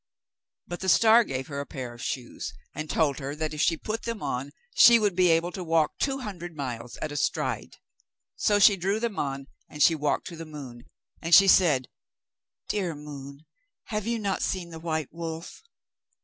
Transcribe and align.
But 0.65 0.79
the 0.79 0.89
star 0.89 1.23
gave 1.23 1.45
her 1.45 1.59
a 1.59 1.65
pair 1.67 1.93
of 1.93 2.01
shoes, 2.01 2.53
and 2.73 2.89
told 2.89 3.19
her 3.19 3.35
that 3.35 3.53
if 3.53 3.61
she 3.61 3.77
put 3.77 4.01
them 4.01 4.23
on 4.23 4.49
she 4.73 4.97
would 4.97 5.15
be 5.15 5.29
able 5.29 5.51
to 5.51 5.63
walk 5.63 5.99
two 5.99 6.21
hundred 6.21 6.55
miles 6.55 6.97
at 7.03 7.11
a 7.11 7.15
stride. 7.15 7.77
So 8.35 8.57
she 8.57 8.77
drew 8.77 8.99
them 8.99 9.19
on, 9.19 9.45
and 9.69 9.83
she 9.83 9.93
walked 9.93 10.25
to 10.29 10.35
the 10.35 10.43
moon, 10.43 10.85
and 11.21 11.35
she 11.35 11.47
said: 11.47 11.87
'Dear 12.67 12.95
moon, 12.95 13.45
have 13.89 14.07
you 14.07 14.17
not 14.17 14.41
seen 14.41 14.71
the 14.71 14.79
white 14.79 15.09
wolf? 15.13 15.61